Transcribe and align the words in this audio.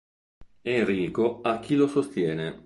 Enrico 0.63 1.41
ha 1.43 1.59
chi 1.59 1.75
lo 1.75 1.85
sostiene. 1.87 2.59